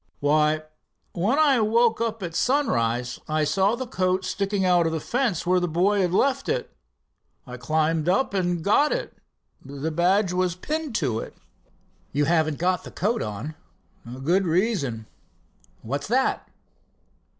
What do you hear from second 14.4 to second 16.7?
reason." "What's that?"